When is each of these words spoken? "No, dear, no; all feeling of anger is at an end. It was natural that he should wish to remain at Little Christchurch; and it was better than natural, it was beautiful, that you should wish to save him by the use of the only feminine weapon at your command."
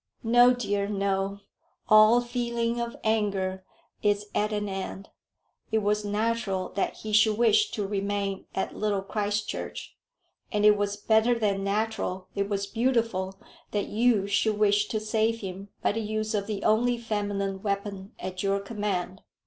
"No, 0.23 0.51
dear, 0.51 0.87
no; 0.87 1.41
all 1.87 2.21
feeling 2.21 2.81
of 2.81 2.97
anger 3.03 3.63
is 4.01 4.31
at 4.33 4.51
an 4.51 4.67
end. 4.67 5.09
It 5.71 5.83
was 5.83 6.03
natural 6.03 6.69
that 6.69 6.95
he 6.95 7.13
should 7.13 7.37
wish 7.37 7.69
to 7.69 7.85
remain 7.85 8.47
at 8.55 8.75
Little 8.75 9.03
Christchurch; 9.03 9.95
and 10.51 10.65
it 10.65 10.75
was 10.75 10.97
better 10.97 11.37
than 11.37 11.63
natural, 11.63 12.29
it 12.33 12.49
was 12.49 12.65
beautiful, 12.65 13.39
that 13.69 13.89
you 13.89 14.25
should 14.25 14.57
wish 14.57 14.87
to 14.87 14.99
save 14.99 15.41
him 15.41 15.69
by 15.83 15.91
the 15.91 16.01
use 16.01 16.33
of 16.33 16.47
the 16.47 16.63
only 16.63 16.97
feminine 16.97 17.61
weapon 17.61 18.13
at 18.17 18.41
your 18.41 18.59
command." 18.59 19.21